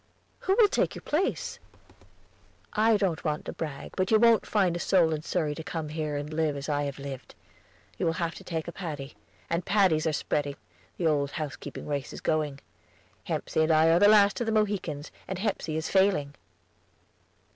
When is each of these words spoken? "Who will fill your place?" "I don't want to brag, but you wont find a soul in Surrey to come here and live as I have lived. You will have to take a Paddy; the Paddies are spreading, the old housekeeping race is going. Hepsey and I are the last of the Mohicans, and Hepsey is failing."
"Who 0.39 0.55
will 0.57 0.67
fill 0.67 0.87
your 0.91 1.03
place?" 1.03 1.59
"I 2.73 2.97
don't 2.97 3.23
want 3.23 3.45
to 3.45 3.53
brag, 3.53 3.91
but 3.95 4.09
you 4.09 4.17
wont 4.17 4.47
find 4.47 4.75
a 4.75 4.79
soul 4.79 5.13
in 5.13 5.21
Surrey 5.21 5.53
to 5.53 5.63
come 5.63 5.89
here 5.89 6.15
and 6.17 6.33
live 6.33 6.57
as 6.57 6.67
I 6.67 6.85
have 6.85 6.97
lived. 6.97 7.35
You 7.99 8.07
will 8.07 8.13
have 8.13 8.33
to 8.33 8.43
take 8.43 8.67
a 8.67 8.71
Paddy; 8.71 9.13
the 9.51 9.61
Paddies 9.61 10.07
are 10.07 10.11
spreading, 10.13 10.55
the 10.97 11.05
old 11.05 11.29
housekeeping 11.33 11.85
race 11.85 12.13
is 12.13 12.19
going. 12.21 12.61
Hepsey 13.25 13.61
and 13.61 13.71
I 13.71 13.89
are 13.91 13.99
the 13.99 14.07
last 14.09 14.41
of 14.41 14.47
the 14.47 14.51
Mohicans, 14.51 15.11
and 15.27 15.37
Hepsey 15.37 15.77
is 15.77 15.87
failing." 15.87 16.33